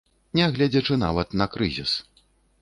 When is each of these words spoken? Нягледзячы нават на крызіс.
Нягледзячы 0.39 0.97
нават 1.03 1.37
на 1.43 1.49
крызіс. 1.57 1.93